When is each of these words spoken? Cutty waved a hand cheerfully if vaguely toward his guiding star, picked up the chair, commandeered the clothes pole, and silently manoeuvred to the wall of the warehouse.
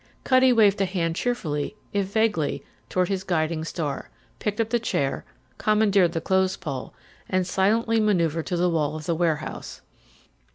Cutty 0.23 0.51
waved 0.51 0.81
a 0.81 0.85
hand 0.85 1.15
cheerfully 1.15 1.75
if 1.93 2.07
vaguely 2.11 2.65
toward 2.89 3.07
his 3.07 3.23
guiding 3.23 3.63
star, 3.63 4.09
picked 4.39 4.59
up 4.59 4.71
the 4.71 4.79
chair, 4.79 5.25
commandeered 5.59 6.13
the 6.13 6.19
clothes 6.21 6.57
pole, 6.57 6.91
and 7.29 7.45
silently 7.45 7.99
manoeuvred 7.99 8.47
to 8.47 8.57
the 8.57 8.67
wall 8.67 8.95
of 8.95 9.05
the 9.05 9.13
warehouse. 9.13 9.81